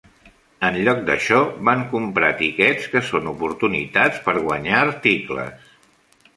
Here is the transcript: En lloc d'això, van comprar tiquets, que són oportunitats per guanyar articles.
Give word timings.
En 0.69 0.77
lloc 0.87 1.03
d'això, 1.09 1.41
van 1.69 1.83
comprar 1.91 2.31
tiquets, 2.41 2.89
que 2.95 3.03
són 3.11 3.31
oportunitats 3.35 4.25
per 4.29 4.37
guanyar 4.43 4.83
articles. 4.89 5.73